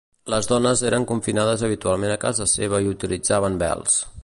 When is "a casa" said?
2.15-2.49